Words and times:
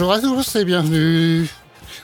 Bonjour 0.00 0.12
à 0.12 0.20
tous 0.20 0.54
et 0.54 0.64
bienvenue 0.64 1.48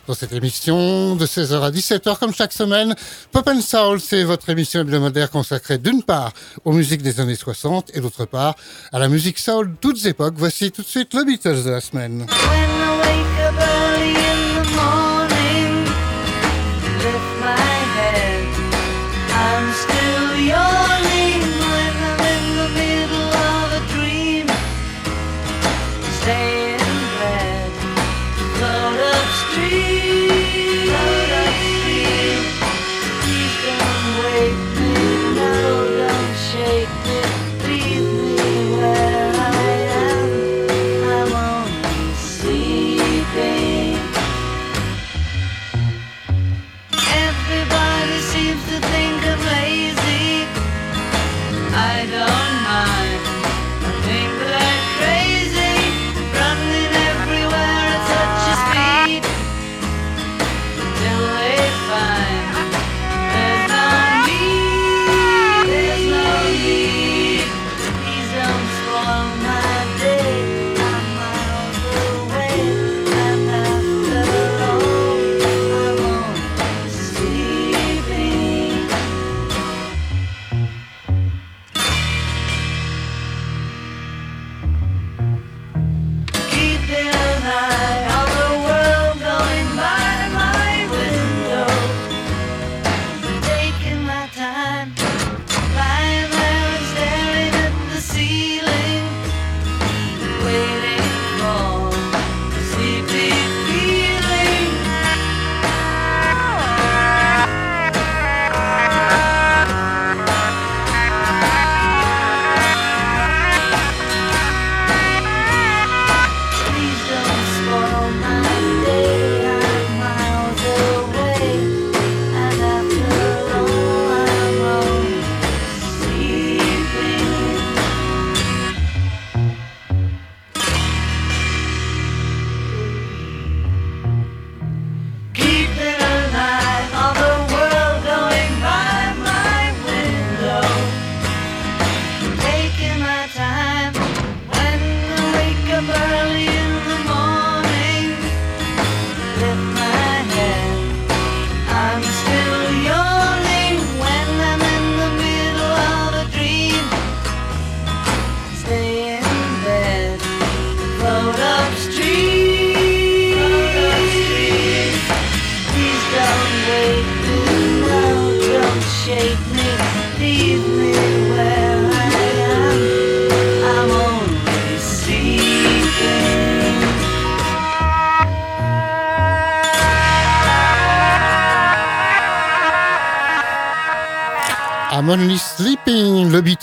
dans 0.08 0.14
cette 0.14 0.32
émission 0.32 1.14
de 1.14 1.26
16h 1.26 1.62
à 1.62 1.70
17h 1.70 2.18
comme 2.18 2.34
chaque 2.34 2.52
semaine. 2.52 2.92
Pop 3.30 3.46
and 3.46 3.60
Soul, 3.60 4.00
c'est 4.00 4.24
votre 4.24 4.50
émission 4.50 4.80
hebdomadaire 4.80 5.30
consacrée 5.30 5.78
d'une 5.78 6.02
part 6.02 6.32
aux 6.64 6.72
musiques 6.72 7.02
des 7.02 7.20
années 7.20 7.36
60 7.36 7.92
et 7.94 8.00
d'autre 8.00 8.24
part 8.24 8.56
à 8.92 8.98
la 8.98 9.06
musique 9.06 9.38
soul 9.38 9.76
toutes 9.80 10.04
époques. 10.06 10.34
Voici 10.36 10.72
tout 10.72 10.82
de 10.82 10.88
suite 10.88 11.14
le 11.14 11.22
Beatles 11.22 11.62
de 11.62 11.70
la 11.70 11.80
semaine. 11.80 12.26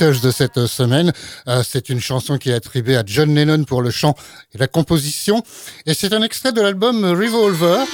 De 0.02 0.32
cette 0.32 0.66
semaine. 0.66 1.12
Euh, 1.48 1.62
c'est 1.64 1.90
une 1.90 2.00
chanson 2.00 2.40
qui 2.40 2.50
est 2.50 2.56
attribuée 2.56 2.98
à 2.98 3.04
John 3.06 3.36
Lennon 3.36 3.66
pour 3.66 3.84
le 3.84 3.92
chant 3.92 4.16
et 4.56 4.58
la 4.58 4.66
composition. 4.68 5.44
Et 5.86 5.94
c'est 5.94 6.12
un 6.14 6.24
extrait 6.24 6.52
de 6.52 6.60
l'album 6.60 7.06
Revolver. 7.06 7.86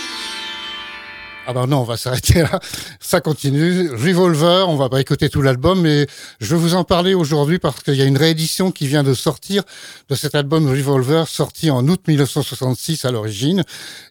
Ah 1.46 1.52
ben 1.52 1.68
non, 1.68 1.80
on 1.80 1.84
va 1.84 1.98
s'arrêter 1.98 2.44
là. 2.44 2.62
Ça 3.02 3.20
continue. 3.20 3.90
Revolver, 3.90 4.70
on 4.70 4.78
va 4.78 4.88
pas 4.88 5.02
écouter 5.02 5.30
tout 5.30 5.42
l'album, 5.42 5.82
mais 5.82 6.08
je 6.40 6.56
vais 6.56 6.62
vous 6.62 6.76
en 6.76 6.86
parler 6.86 7.14
aujourd'hui 7.14 7.60
parce 7.60 7.84
qu'il 7.84 7.96
y 7.96 8.02
a 8.02 8.06
une 8.06 8.18
réédition 8.18 8.72
qui 8.72 8.88
vient 8.88 9.04
de 9.04 9.14
sortir 9.14 9.64
de 10.08 10.16
cet 10.16 10.34
album 10.34 10.70
Revolver, 10.70 11.28
sorti 11.28 11.70
en 11.72 11.86
août 11.90 12.02
1966 12.08 13.04
à 13.04 13.12
l'origine, 13.12 13.64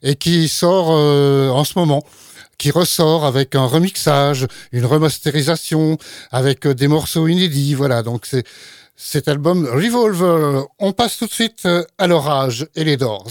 et 0.02 0.16
qui 0.16 0.48
sort 0.48 0.88
euh, 0.90 1.48
en 1.48 1.64
ce 1.64 1.78
moment 1.78 2.04
qui 2.58 2.70
ressort 2.70 3.24
avec 3.24 3.54
un 3.54 3.66
remixage, 3.66 4.46
une 4.72 4.86
remasterisation, 4.86 5.98
avec 6.30 6.66
euh, 6.66 6.74
des 6.74 6.88
morceaux 6.88 7.28
inédits. 7.28 7.74
Voilà, 7.74 8.02
donc 8.02 8.26
c'est 8.26 8.44
cet 8.94 9.28
album 9.28 9.66
Revolver. 9.66 10.66
On 10.78 10.92
passe 10.92 11.18
tout 11.18 11.26
de 11.26 11.32
suite 11.32 11.62
euh, 11.66 11.84
à 11.98 12.06
l'orage 12.06 12.66
et 12.74 12.84
les 12.84 12.96
Doors. 12.96 13.30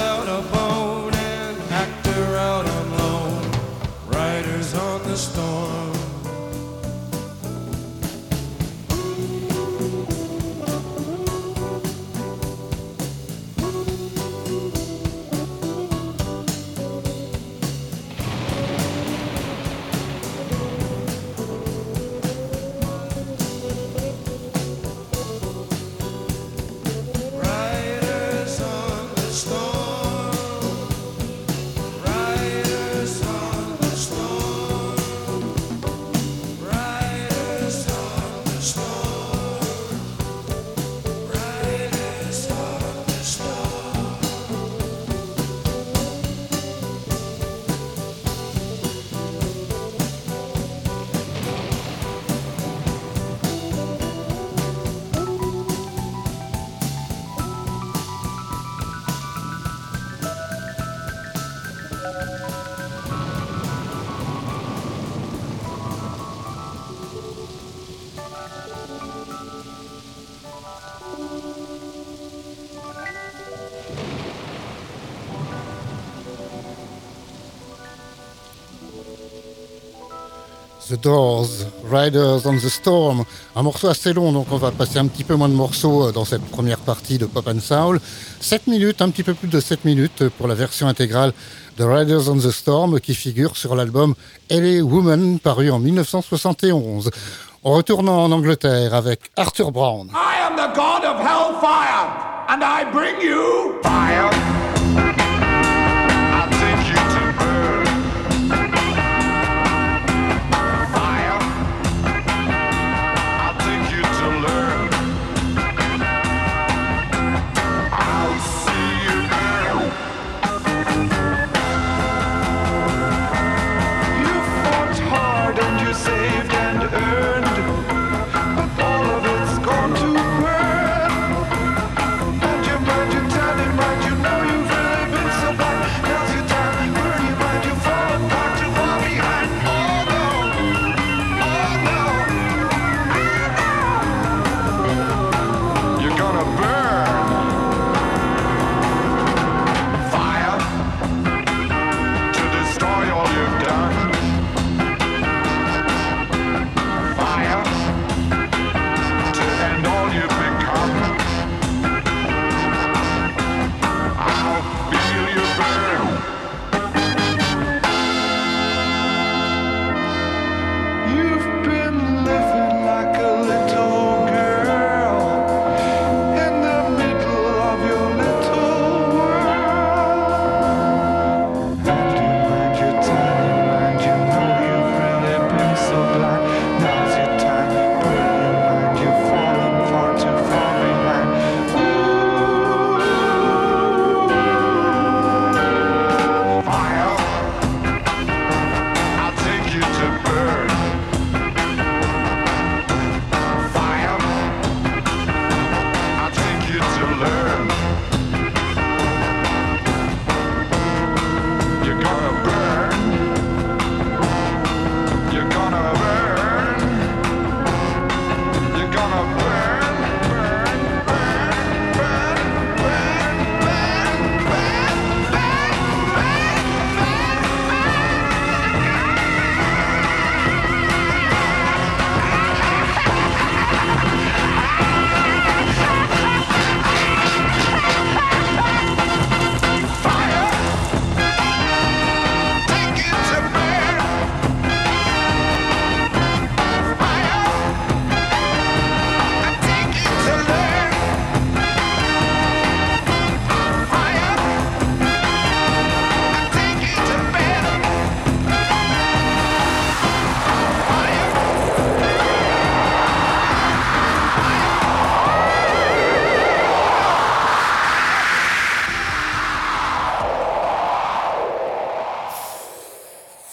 Doors, 81.01 81.47
Riders 81.89 82.45
on 82.45 82.55
the 82.55 82.69
Storm, 82.69 83.23
un 83.55 83.63
morceau 83.63 83.87
assez 83.87 84.13
long, 84.13 84.31
donc 84.31 84.47
on 84.51 84.57
va 84.57 84.71
passer 84.71 84.99
un 84.99 85.07
petit 85.07 85.23
peu 85.23 85.35
moins 85.35 85.49
de 85.49 85.53
morceaux 85.53 86.07
euh, 86.07 86.11
dans 86.11 86.25
cette 86.25 86.43
première 86.43 86.77
partie 86.77 87.17
de 87.17 87.25
Pop 87.25 87.47
and 87.47 87.59
Soul. 87.59 87.99
7 88.39 88.67
minutes, 88.67 89.01
un 89.01 89.09
petit 89.09 89.23
peu 89.23 89.33
plus 89.33 89.47
de 89.47 89.59
7 89.59 89.85
minutes 89.85 90.29
pour 90.37 90.47
la 90.47 90.55
version 90.55 90.87
intégrale 90.87 91.33
de 91.77 91.83
Riders 91.83 92.29
on 92.29 92.37
the 92.37 92.51
Storm 92.51 92.99
qui 92.99 93.15
figure 93.15 93.57
sur 93.57 93.75
l'album 93.75 94.13
LA 94.49 94.83
Woman 94.83 95.39
paru 95.39 95.71
en 95.71 95.79
1971. 95.79 97.09
On 97.63 97.73
retourne 97.73 98.09
en 98.09 98.31
Angleterre 98.31 98.93
avec 98.93 99.31
Arthur 99.37 99.71
Brown. 99.71 100.09
I 100.13 100.45
am 100.45 100.55
the 100.55 100.75
god 100.75 101.03
of 101.03 101.19
hellfire, 101.19 102.47
and 102.49 102.63
I 102.63 102.85
bring 102.91 103.21
you 103.21 103.79
fire. 103.83 104.60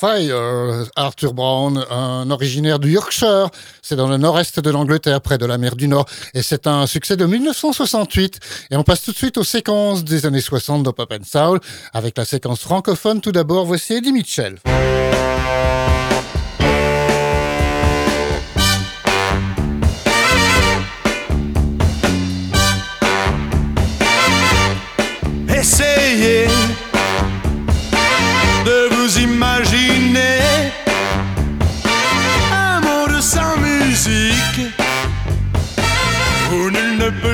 Fire, 0.09 0.87
Arthur 0.97 1.35
Brown, 1.35 1.85
un 1.91 2.31
originaire 2.31 2.79
du 2.79 2.93
Yorkshire. 2.93 3.51
C'est 3.83 3.95
dans 3.95 4.09
le 4.09 4.17
nord-est 4.17 4.59
de 4.59 4.71
l'Angleterre, 4.71 5.21
près 5.21 5.37
de 5.37 5.45
la 5.45 5.59
mer 5.59 5.77
du 5.77 5.87
Nord. 5.87 6.07
Et 6.33 6.41
c'est 6.41 6.67
un 6.67 6.87
succès 6.87 7.15
de 7.19 7.27
1968. 7.27 8.39
Et 8.71 8.77
on 8.77 8.85
passe 8.85 9.03
tout 9.03 9.13
de 9.13 9.19
suite 9.19 9.37
aux 9.37 9.45
séquences 9.45 10.05
des 10.05 10.25
années 10.25 10.41
60 10.41 10.83
de 10.83 10.91
Pop 10.93 11.13
and 11.13 11.25
Soul. 11.27 11.61
Avec 11.93 12.17
la 12.17 12.25
séquence 12.25 12.61
francophone, 12.61 13.21
tout 13.21 13.33
d'abord, 13.33 13.67
voici 13.67 13.93
Eddie 13.93 14.13
Mitchell. 14.13 14.57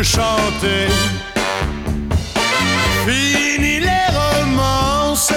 Chanter. 0.04 0.88
Fini 3.06 3.80
les 3.80 4.06
romances, 4.20 5.32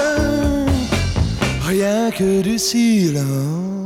rien 1.66 2.12
que 2.12 2.42
du 2.42 2.60
silence. 2.60 3.77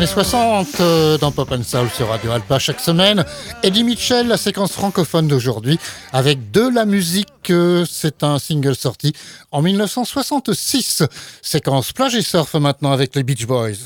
années 0.00 0.06
60 0.06 0.80
euh, 0.80 1.18
dans 1.18 1.30
Pop 1.30 1.52
and 1.52 1.62
Soul 1.62 1.90
sur 1.90 2.08
Radio 2.08 2.30
Alpa 2.30 2.58
chaque 2.58 2.80
semaine. 2.80 3.22
Eddie 3.62 3.84
Mitchell, 3.84 4.26
la 4.28 4.38
séquence 4.38 4.72
francophone 4.72 5.28
d'aujourd'hui 5.28 5.78
avec 6.14 6.50
de 6.50 6.66
la 6.74 6.86
musique. 6.86 7.28
Euh, 7.50 7.84
c'est 7.84 8.22
un 8.22 8.38
single 8.38 8.74
sorti 8.74 9.12
en 9.52 9.60
1966. 9.60 11.02
Séquence 11.42 11.92
plage 11.92 12.14
et 12.14 12.22
surf 12.22 12.54
maintenant 12.54 12.92
avec 12.92 13.14
les 13.14 13.22
Beach 13.22 13.46
Boys. 13.46 13.76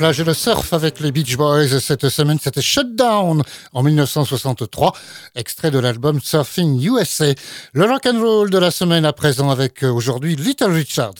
plage 0.00 0.18
et 0.18 0.24
le 0.24 0.32
surf 0.32 0.72
avec 0.72 0.98
les 1.00 1.12
Beach 1.12 1.36
Boys. 1.36 1.78
Cette 1.78 2.08
semaine, 2.08 2.38
c'était 2.42 2.62
Shutdown 2.62 3.42
en 3.74 3.82
1963, 3.82 4.94
extrait 5.34 5.70
de 5.70 5.78
l'album 5.78 6.22
Surfing 6.22 6.82
USA. 6.82 7.34
Le 7.74 7.84
rock 7.84 8.06
and 8.06 8.18
roll 8.18 8.48
de 8.48 8.56
la 8.56 8.70
semaine 8.70 9.04
à 9.04 9.12
présent 9.12 9.50
avec 9.50 9.84
euh, 9.84 9.90
aujourd'hui 9.90 10.36
Little 10.36 10.72
Richard. 10.72 11.12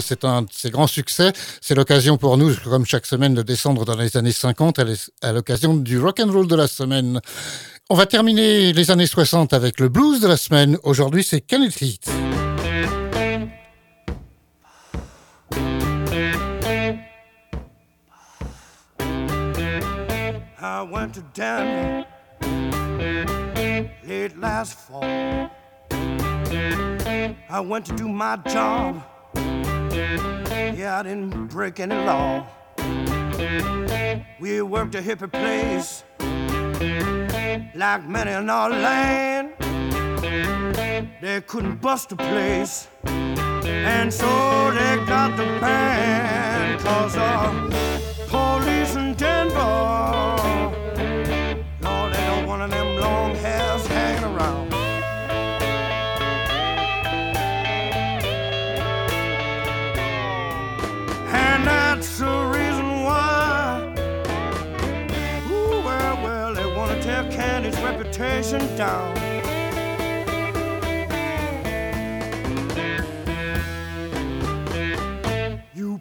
C'est 0.00 0.24
un 0.24 0.42
de 0.42 0.48
ses 0.50 0.70
grands 0.70 0.86
succès. 0.86 1.30
C'est 1.60 1.74
l'occasion 1.74 2.16
pour 2.16 2.38
nous, 2.38 2.54
comme 2.64 2.86
chaque 2.86 3.04
semaine, 3.04 3.34
de 3.34 3.42
descendre 3.42 3.84
dans 3.84 3.96
les 3.96 4.16
années 4.16 4.32
50 4.32 4.78
à 4.78 4.84
l'es- 4.84 5.10
à 5.20 5.32
l'occasion 5.32 5.74
du 5.76 5.98
rock 5.98 6.20
and 6.20 6.32
roll 6.32 6.46
de 6.46 6.56
la 6.56 6.66
semaine. 6.66 7.20
On 7.90 7.94
va 7.94 8.06
terminer 8.06 8.72
les 8.72 8.90
années 8.90 9.06
60 9.06 9.52
avec 9.52 9.78
le 9.78 9.90
blues 9.90 10.20
de 10.20 10.26
la 10.28 10.38
semaine. 10.38 10.78
Aujourd'hui, 10.84 11.22
c'est 11.22 11.42
Kenneth 11.42 11.82
Heat. 11.82 12.08
I 20.60 20.82
went 20.90 21.14
to 21.14 21.22
Denver 21.34 22.04
late 24.06 24.36
last 24.38 24.74
fall. 24.78 25.50
I 27.50 27.60
went 27.60 27.86
to 27.86 27.94
do 27.96 28.08
my 28.08 28.36
job. 28.46 29.02
Yeah, 29.98 30.98
I 31.00 31.02
didn't 31.02 31.48
break 31.48 31.80
any 31.80 31.96
law. 31.96 32.46
We 34.38 34.62
worked 34.62 34.94
a 34.94 35.02
hippie 35.02 35.32
place 35.32 36.04
like 37.74 38.08
many 38.08 38.30
in 38.30 38.48
our 38.48 38.70
land. 38.70 39.54
They 41.20 41.40
couldn't 41.46 41.80
bust 41.80 42.10
the 42.10 42.16
place. 42.16 42.86
And 43.06 44.12
so 44.14 44.70
they 44.70 45.04
got 45.04 45.36
the 45.36 45.44
band. 45.60 46.80
Cause 46.80 47.16
uh, 47.16 47.50
police 48.28 48.94
in 48.94 49.14
Denver. 49.14 50.27
You 68.78 68.86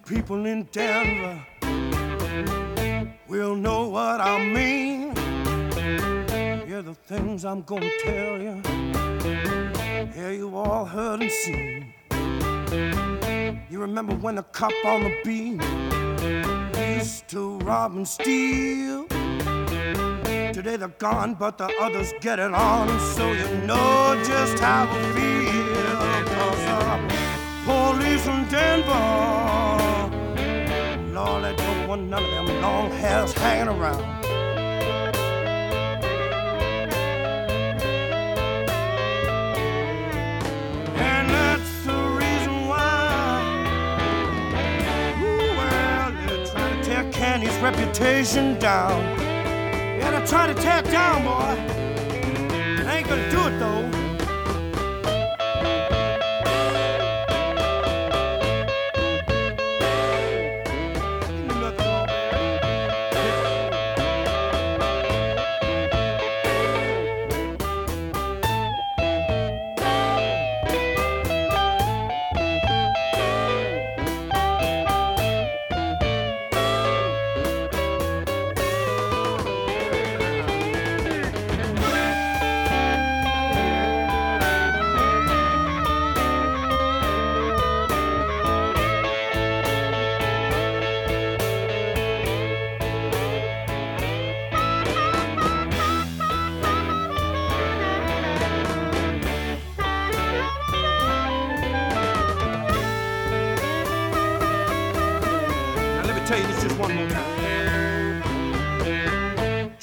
people 0.05 0.45
in 0.45 0.67
Denver 0.71 1.43
will 3.27 3.55
know 3.55 3.87
what 3.87 4.21
I 4.21 4.45
mean. 4.45 5.15
Hear 6.67 6.83
the 6.83 6.93
things 6.93 7.45
I'm 7.45 7.63
gonna 7.63 7.89
tell 8.03 8.37
you. 8.37 8.61
Yeah, 10.15 10.29
you 10.29 10.55
all 10.55 10.85
heard 10.85 11.23
and 11.23 11.31
seen. 11.31 11.95
You 13.71 13.79
remember 13.79 14.13
when 14.13 14.35
the 14.35 14.43
cop 14.43 14.71
on 14.85 15.03
the 15.03 15.15
beat 15.25 15.59
used 16.99 17.27
to 17.29 17.57
rob 17.59 17.95
and 17.95 18.07
steal? 18.07 19.07
Today 20.57 20.75
they're 20.75 20.87
gone, 20.87 21.35
but 21.35 21.59
the 21.59 21.71
others 21.79 22.13
get 22.19 22.39
it 22.39 22.51
on, 22.51 22.99
so 23.15 23.31
you 23.31 23.47
know 23.67 24.19
just 24.25 24.57
how 24.57 24.87
I 24.89 24.93
feel. 25.13 25.53
Cause 26.33 26.65
uh, 26.65 26.97
police 27.63 28.25
in 28.25 28.43
Denver, 28.49 29.07
Lord, 31.13 31.43
they 31.43 31.55
don't 31.55 31.87
want 31.87 32.01
none 32.09 32.23
of 32.23 32.31
them 32.31 32.47
long 32.59 32.89
hairs 32.89 33.33
hanging 33.33 33.67
around. 33.67 34.03
The 46.89 47.63
reputation 47.63 48.57
down. 48.59 49.26
Yeah, 49.97 50.11
they're 50.11 50.27
trying 50.27 50.55
to 50.55 50.61
tear 50.61 50.79
it 50.79 50.85
down, 50.85 51.23
boy. 51.23 51.55
They 52.83 52.97
ain't 52.97 53.09
gonna 53.09 53.31
do 53.31 53.47
it 53.47 53.59
though. 53.59 54.06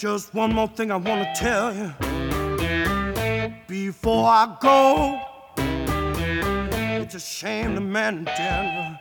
Just 0.04 0.34
one 0.34 0.52
more 0.52 0.68
thing 0.68 0.90
I 0.90 0.96
want 0.96 1.22
to 1.24 1.32
tell 1.34 1.74
you 1.74 1.90
before 3.66 4.28
I 4.28 4.54
go. 4.60 5.18
It's 7.00 7.14
a 7.14 7.18
shame 7.18 7.74
the 7.74 7.80
man 7.80 8.18
in 8.18 8.24
Denver 8.24 9.00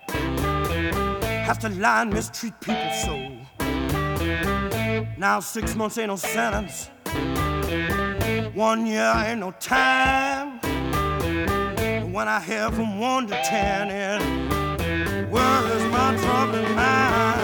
has 1.44 1.58
to 1.58 1.68
lie 1.68 2.04
and 2.04 2.14
mistreat 2.14 2.54
people 2.62 2.90
so. 3.04 3.18
Now 5.18 5.42
six 5.42 5.76
months 5.76 5.98
ain't 5.98 6.08
no 6.08 6.16
sentence. 6.16 6.90
One 8.54 8.86
year 8.86 9.14
ain't 9.28 9.42
no 9.42 9.52
time. 9.60 10.62
When 12.14 12.30
I 12.30 12.40
hear 12.40 12.72
from 12.72 12.98
one 12.98 13.28
to 13.28 13.36
ten, 13.44 13.90
where 15.30 15.76
is 15.76 15.84
my 15.92 16.16
troubling 16.16 16.76
mind? 16.78 17.44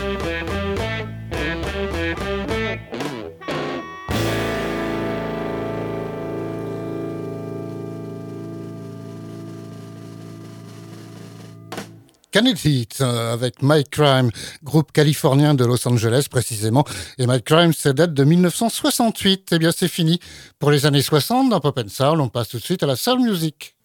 Heat 12.33 12.99
euh, 13.01 13.33
avec 13.33 13.61
Mike 13.61 13.89
Crime, 13.91 14.31
groupe 14.63 14.91
californien 14.91 15.53
de 15.53 15.65
Los 15.65 15.87
Angeles 15.87 16.27
précisément. 16.29 16.85
Et 17.17 17.27
Mike 17.27 17.45
Crime, 17.45 17.73
ça 17.73 17.93
date 17.93 18.13
de 18.13 18.23
1968. 18.23 19.49
Eh 19.51 19.59
bien, 19.59 19.71
c'est 19.75 19.87
fini 19.87 20.19
pour 20.59 20.71
les 20.71 20.85
années 20.85 21.01
60 21.01 21.49
dans 21.49 21.59
Pop 21.59 21.77
and 21.77 21.89
Soul. 21.89 22.21
On 22.21 22.29
passe 22.29 22.49
tout 22.49 22.57
de 22.57 22.63
suite 22.63 22.83
à 22.83 22.87
la 22.87 22.95
soul 22.95 23.19
music. 23.19 23.75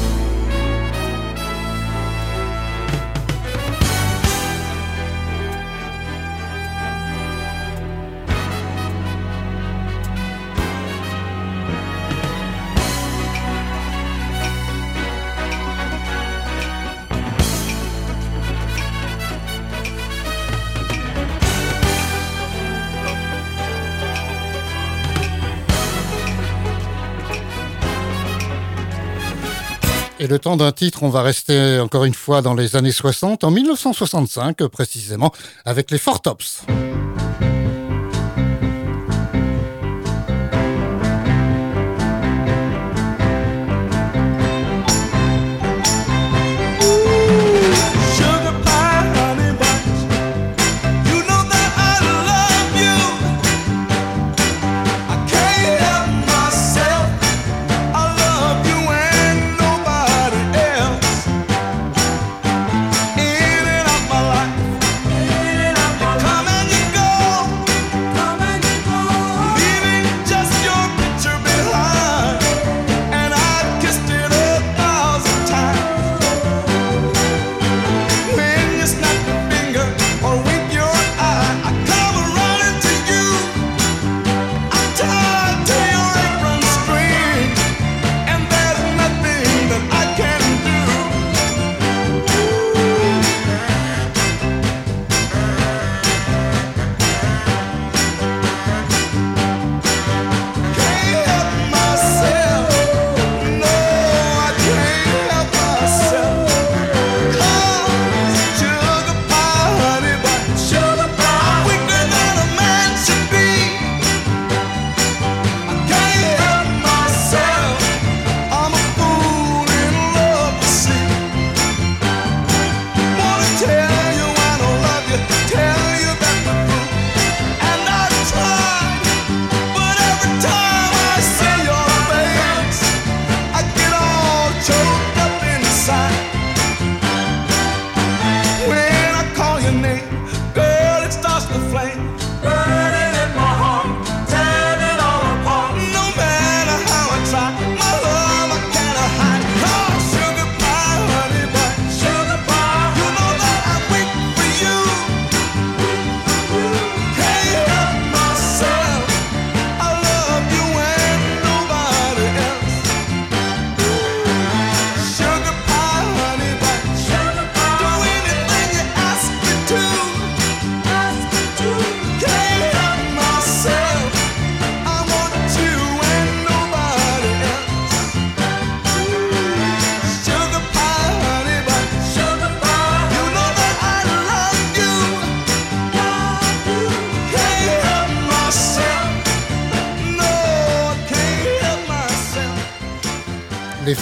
Et 30.26 30.28
le 30.28 30.40
temps 30.40 30.56
d'un 30.56 30.72
titre, 30.72 31.04
on 31.04 31.08
va 31.08 31.22
rester 31.22 31.78
encore 31.78 32.04
une 32.04 32.12
fois 32.12 32.42
dans 32.42 32.54
les 32.54 32.74
années 32.74 32.90
60, 32.90 33.44
en 33.44 33.52
1965 33.52 34.66
précisément, 34.66 35.32
avec 35.64 35.92
les 35.92 35.98
Four 35.98 36.20
Tops. 36.20 36.64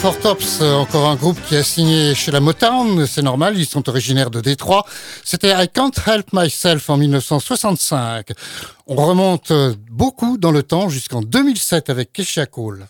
Four 0.05 0.37
euh, 0.61 0.75
encore 0.75 1.09
un 1.09 1.15
groupe 1.15 1.39
qui 1.49 1.57
a 1.57 1.63
signé 1.63 2.15
chez 2.15 2.31
la 2.31 2.41
Motown, 2.41 3.07
c'est 3.07 3.23
normal, 3.23 3.57
ils 3.57 3.65
sont 3.65 3.89
originaires 3.89 4.29
de 4.29 4.43
Détroit. 4.43 4.85
C'était 5.25 5.53
I 5.53 5.67
Can't 5.67 5.93
Help 6.07 6.27
Myself 6.35 6.91
en 6.91 6.99
1965. 6.99 8.27
On 8.87 8.97
remonte 8.97 9.51
euh, 9.51 9.75
beaucoup 9.91 10.37
dans 10.37 10.51
le 10.51 10.63
temps 10.63 10.91
jusqu'en 10.91 11.23
2007 11.23 11.89
avec 11.89 12.13
Kesha 12.13 12.45
Cole. 12.45 12.87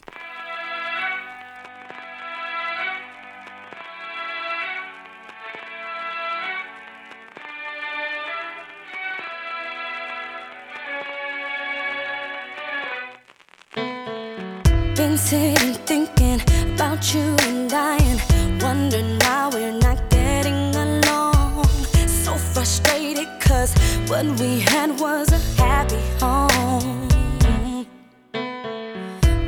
chewing, 17.04 17.68
dying. 17.68 18.18
Wondering 18.60 19.18
why 19.20 19.50
we're 19.52 19.78
not 19.86 19.98
getting 20.08 20.74
along. 20.74 21.64
So 22.06 22.34
frustrated, 22.34 23.28
cause 23.40 23.72
what 24.08 24.24
we 24.40 24.60
had 24.60 24.98
was 24.98 25.30
a 25.32 25.42
happy 25.62 26.02
home. 26.18 27.08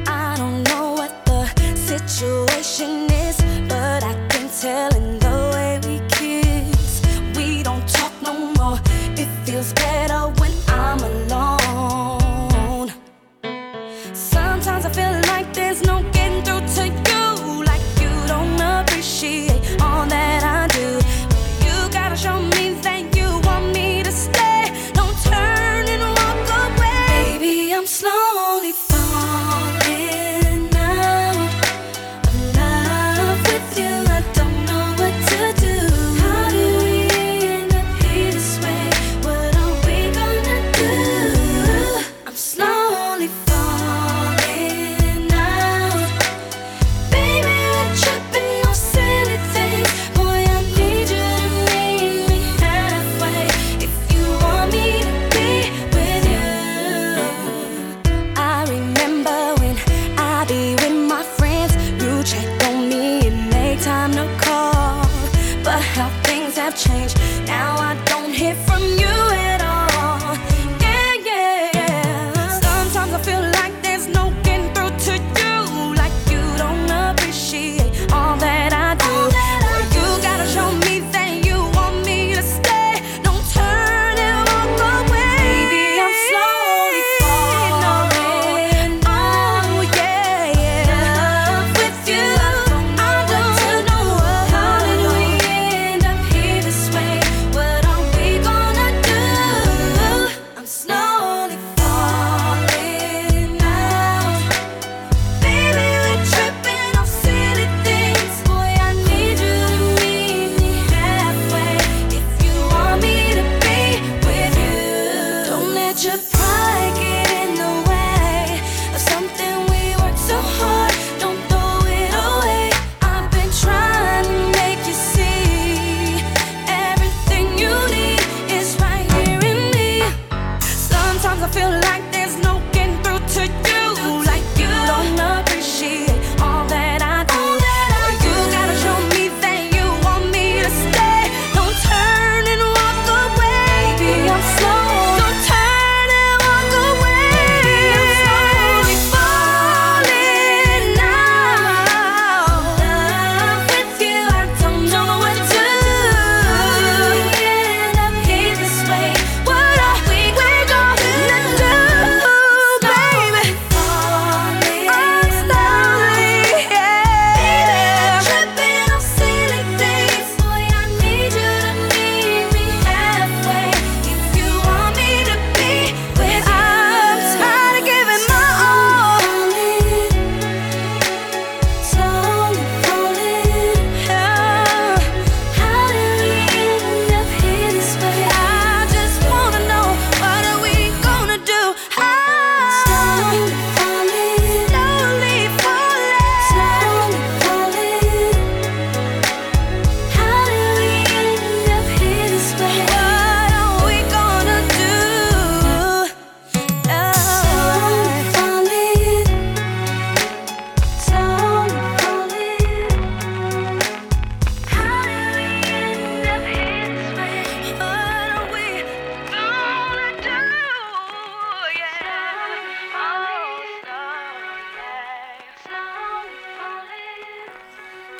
I 0.07 0.35
don't 0.37 0.63
know 0.65 0.93
what 1.01 1.13
the 1.25 1.41
situation 1.75 3.11
is, 3.11 3.37
but 3.69 4.05
I 4.05 4.15
can 4.29 4.49
tell 4.61 4.95
in 4.95 5.26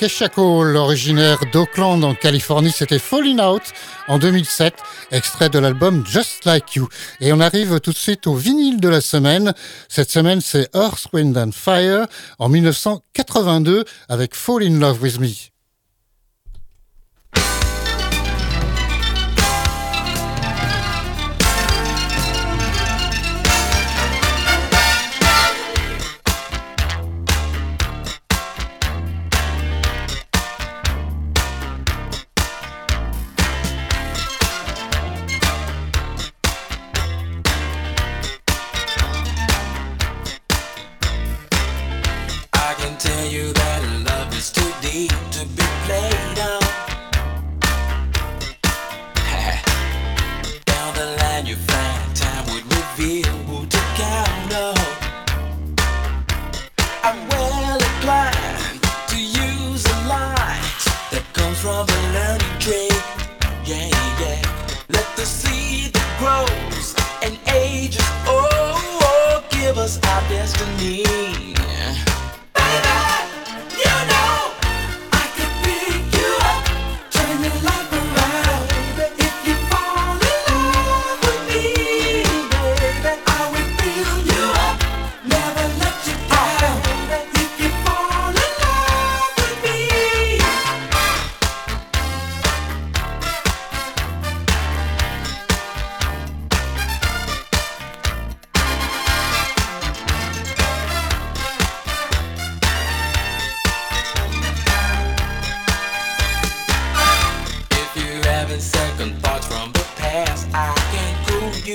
Kesha 0.07 0.31
originaire 0.39 1.41
d'Oakland 1.53 2.05
en 2.05 2.15
Californie, 2.15 2.71
c'était 2.71 3.01
Falling 3.01 3.41
Out 3.41 3.63
en 4.07 4.21
2007, 4.21 4.75
extrait 5.11 5.49
de 5.49 5.59
l'album 5.59 6.07
Just 6.07 6.45
Like 6.45 6.77
You. 6.77 6.89
Et 7.21 7.33
on 7.33 7.41
arrive 7.41 7.81
tout 7.81 7.91
de 7.91 7.97
suite 7.97 8.29
au 8.29 8.37
vinyle 8.37 8.79
de 8.79 8.89
la 8.89 9.01
semaine. 9.01 9.53
Cette 9.89 10.13
semaine, 10.13 10.41
c'est 10.41 10.71
Earth, 10.77 11.09
Wind 11.13 11.37
and 11.37 11.51
Fire 11.51 12.07
en 12.39 12.49
1982 12.49 13.85
avec 14.09 14.37
Fall 14.37 14.63
in 14.63 14.79
Love 14.79 15.03
with 15.03 15.19
Me. 15.19 15.56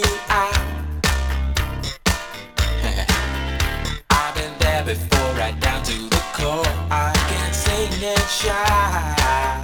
you 0.01 0.13
are. 0.39 0.57
I've 4.09 4.35
been 4.35 4.53
there 4.59 4.83
before, 4.85 5.31
right 5.35 5.57
down 5.59 5.83
to 5.83 5.97
the 6.13 6.21
core. 6.37 6.65
I 6.89 7.13
can't 7.29 7.55
sing 7.55 7.91
and 8.03 8.27
shout. 8.41 9.59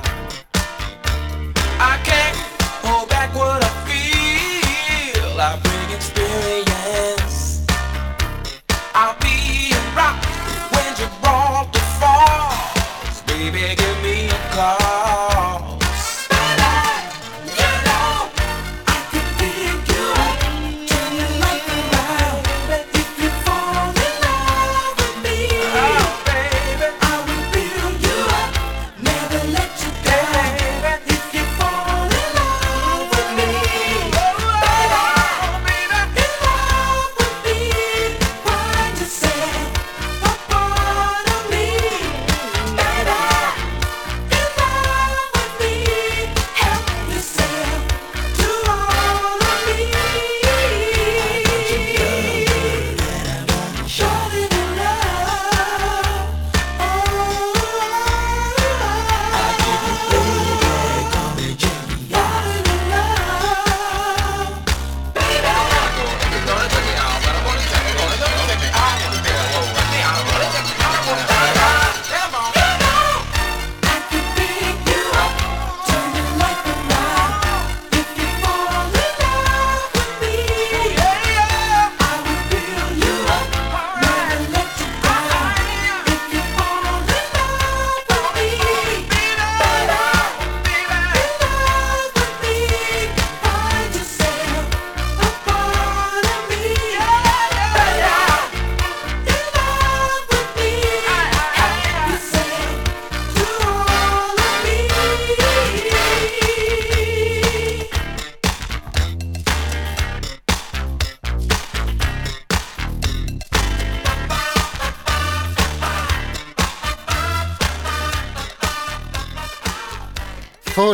I 1.92 1.96
can't 2.10 2.38
hold 2.86 3.10
back 3.10 3.34
what 3.36 3.64
I 3.64 3.72
feel. 3.88 5.40
I 5.40 5.60
bring 5.64 5.90
experience. 5.96 6.57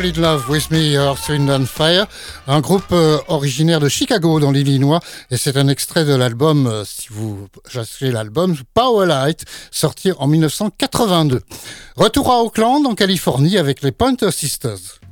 In 0.03 0.21
Love 0.21 0.49
with 0.49 0.69
Me, 0.69 0.97
Earth, 0.97 1.29
Wind 1.29 1.49
and 1.49 1.65
Fire, 1.65 2.07
un 2.47 2.59
groupe 2.59 2.91
euh, 2.91 3.19
originaire 3.29 3.79
de 3.79 3.87
Chicago 3.87 4.37
dans 4.41 4.51
l'Illinois, 4.51 4.99
et 5.31 5.37
c'est 5.37 5.55
un 5.55 5.69
extrait 5.69 6.03
de 6.03 6.13
l'album, 6.13 6.67
euh, 6.67 6.83
si 6.83 7.07
vous 7.09 7.47
achetez 7.73 8.11
l'album, 8.11 8.53
Powerlight, 8.73 9.45
sorti 9.71 10.11
en 10.17 10.27
1982. 10.27 11.41
Retour 11.95 12.31
à 12.31 12.43
Oakland, 12.43 12.85
en 12.85 12.95
Californie, 12.95 13.57
avec 13.57 13.81
les 13.81 13.93
Pointer 13.93 14.31
Sisters. 14.31 15.02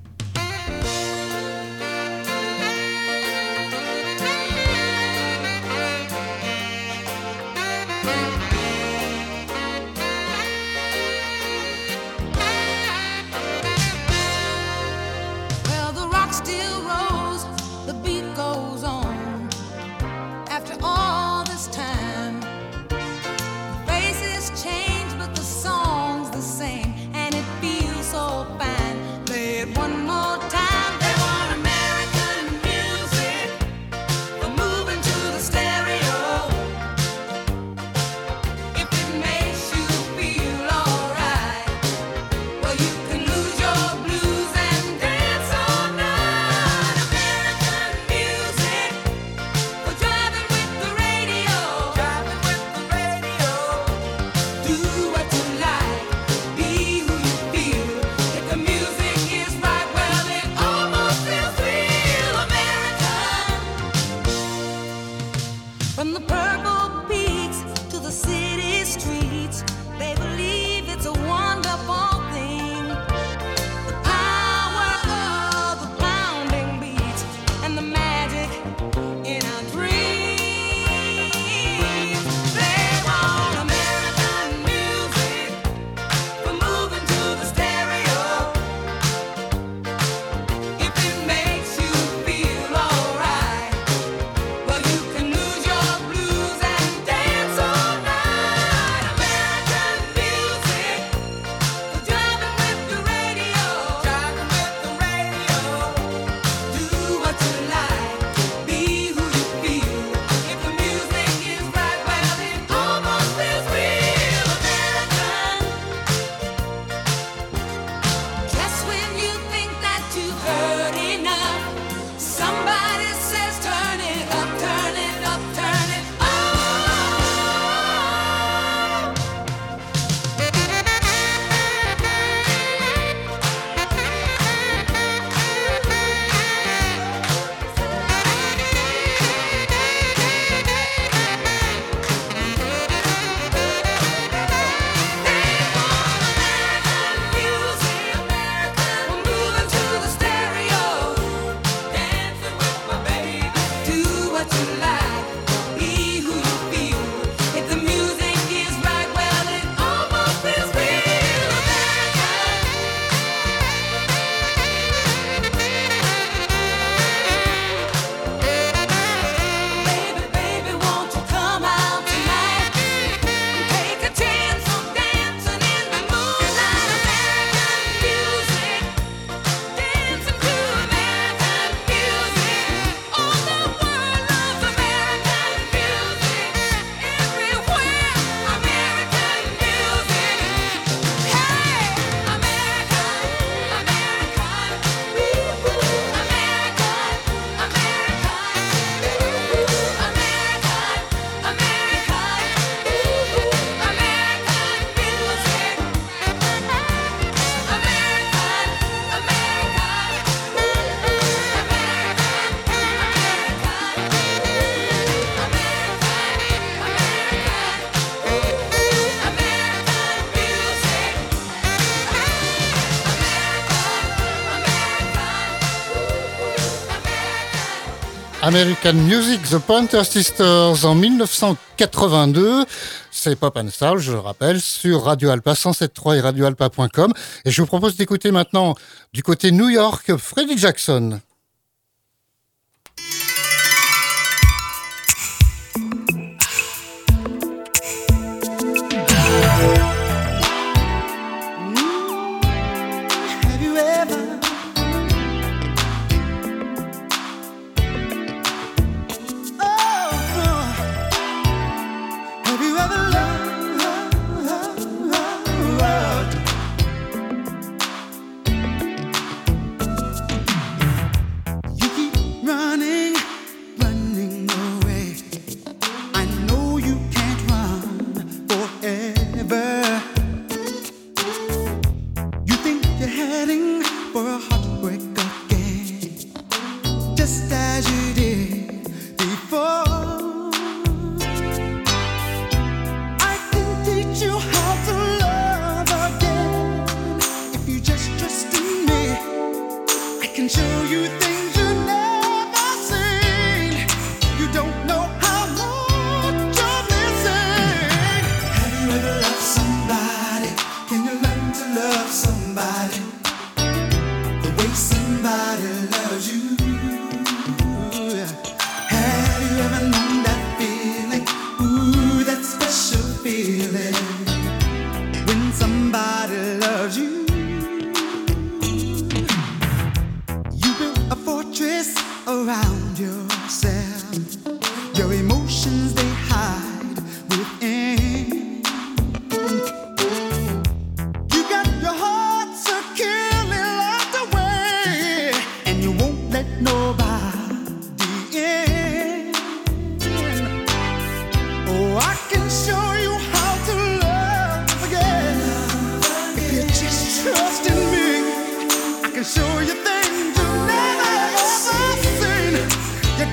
American 228.51 228.93
Music, 229.07 229.41
The 229.49 229.59
Pointer 229.59 230.03
Sisters 230.03 230.83
en 230.83 230.93
1982. 230.93 232.65
C'est 233.09 233.37
Pop 233.37 233.55
and 233.55 233.69
Soul, 233.69 233.99
je 233.99 234.11
le 234.11 234.19
rappelle, 234.19 234.59
sur 234.59 235.05
Radio 235.05 235.29
Alpa 235.29 235.53
107.3 235.53 236.17
et 236.17 236.19
radioalpa.com. 236.19 237.13
Et 237.45 237.51
je 237.51 237.61
vous 237.61 237.67
propose 237.67 237.95
d'écouter 237.95 238.31
maintenant 238.31 238.75
du 239.13 239.23
côté 239.23 239.53
New 239.53 239.69
York, 239.69 240.17
Freddie 240.17 240.57
Jackson. 240.57 241.21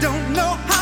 don't 0.08 0.32
know 0.32 0.54
how 0.64 0.77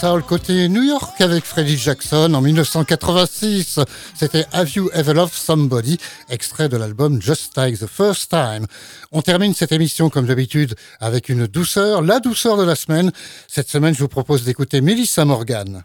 soul 0.00 0.22
côté 0.22 0.68
New 0.68 0.84
York 0.84 1.20
avec 1.20 1.44
Freddie 1.44 1.76
Jackson 1.76 2.32
en 2.32 2.40
1986. 2.40 3.80
C'était 4.14 4.46
Have 4.52 4.70
You 4.70 4.90
Ever 4.92 5.14
Loved 5.14 5.32
Somebody, 5.32 5.98
extrait 6.28 6.68
de 6.68 6.76
l'album 6.76 7.20
Just 7.20 7.56
Like 7.56 7.80
the 7.80 7.86
First 7.86 8.30
Time. 8.30 8.66
On 9.10 9.22
termine 9.22 9.54
cette 9.54 9.72
émission 9.72 10.08
comme 10.08 10.26
d'habitude 10.26 10.76
avec 11.00 11.28
une 11.28 11.48
douceur, 11.48 12.02
la 12.02 12.20
douceur 12.20 12.56
de 12.56 12.62
la 12.62 12.76
semaine. 12.76 13.10
Cette 13.48 13.68
semaine, 13.68 13.94
je 13.94 14.00
vous 14.00 14.08
propose 14.08 14.44
d'écouter 14.44 14.80
Melissa 14.80 15.24
Morgan. 15.24 15.82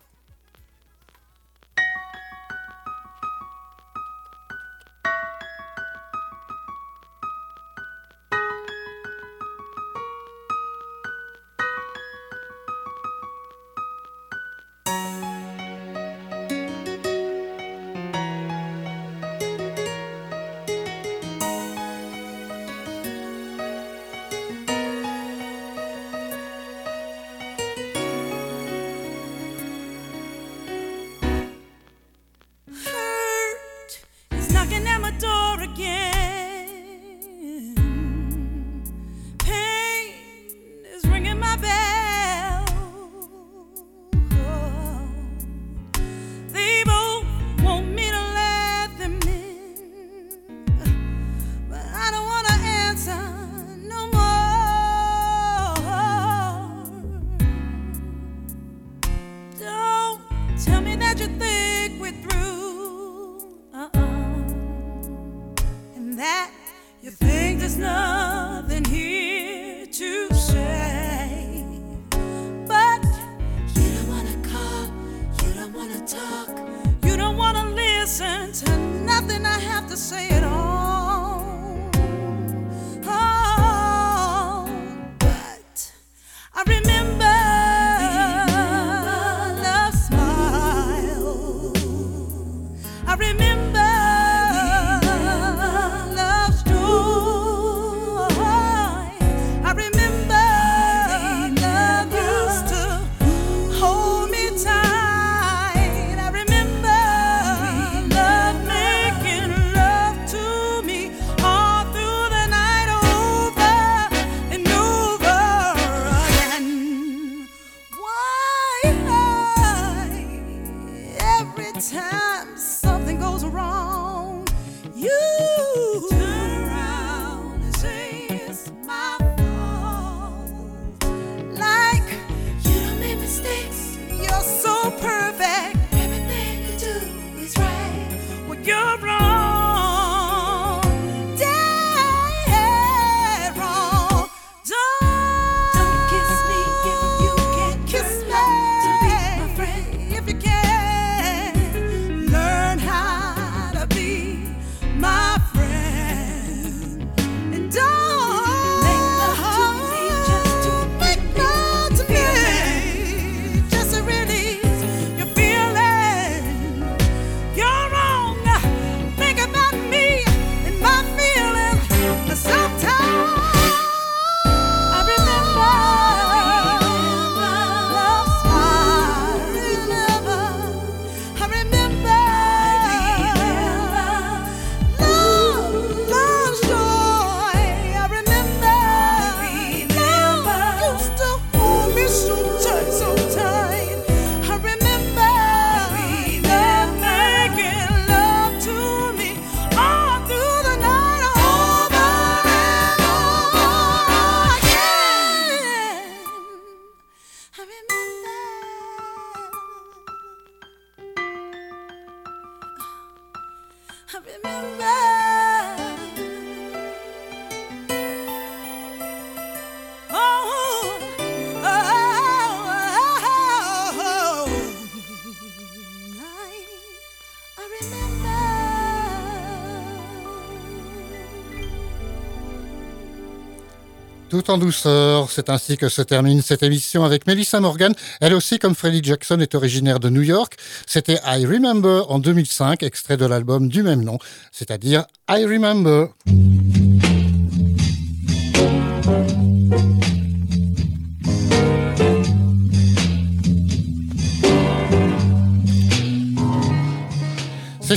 en 234.50 234.58
douceur. 234.58 235.30
C'est 235.30 235.50
ainsi 235.50 235.78
que 235.78 235.90
se 235.90 236.02
termine 236.02 236.42
cette 236.42 236.64
émission 236.64 237.04
avec 237.04 237.28
Melissa 237.28 237.60
Morgan. 237.60 237.94
Elle 238.22 238.34
aussi, 238.34 238.60
comme 238.60 238.76
Freddie 238.76 239.02
Jackson, 239.04 239.40
est 239.40 239.56
originaire 239.56 240.00
de 240.00 240.10
New 240.10 240.22
York. 240.22 240.56
C'était 240.86 241.20
I 241.26 241.46
Remember 241.46 242.10
en 242.10 242.20
2005, 242.20 242.84
extrait 242.84 243.18
de 243.18 243.26
l'album 243.26 243.68
du 243.68 243.84
même 243.84 244.04
nom, 244.04 244.18
c'est-à-dire 244.52 245.06
I 245.30 245.46
Remember. 245.46 246.08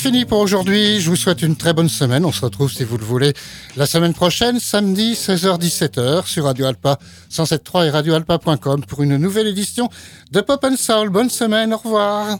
fini 0.07 0.25
pour 0.25 0.39
aujourd'hui. 0.39 1.01
Je 1.01 1.11
vous 1.11 1.17
souhaite 1.17 1.43
une 1.43 1.57
très 1.57 1.73
bonne 1.73 1.89
semaine. 1.89 2.25
On 2.25 2.31
se 2.31 2.45
retrouve, 2.45 2.71
si 2.71 2.85
vous 2.85 2.97
le 2.97 3.05
voulez, 3.05 3.33
la 3.77 3.87
semaine 3.87 4.15
prochaine, 4.15 4.61
samedi 4.61 5.15
16h-17h 5.15 6.29
sur 6.29 6.45
Radio 6.45 6.67
Alpa 6.67 7.01
107.3 7.29 7.87
et 7.87 7.91
radioalpa.com 7.91 8.85
pour 8.87 9.03
une 9.03 9.17
nouvelle 9.17 9.49
édition 9.49 9.89
de 10.31 10.41
Pop 10.43 10.63
and 10.63 10.77
Soul. 10.77 11.09
Bonne 11.09 11.29
semaine, 11.29 11.75
au 11.75 11.79
revoir. 11.79 12.39